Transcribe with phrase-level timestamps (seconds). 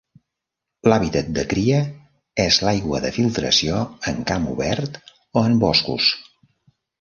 [0.91, 1.81] L'hàbitat de cria
[2.45, 6.11] és l'aigua de filtració en camp obert o en boscos.